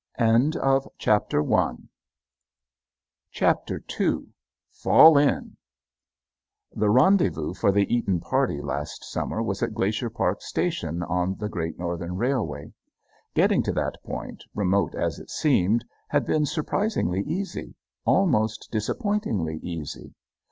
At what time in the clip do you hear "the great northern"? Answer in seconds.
11.37-12.15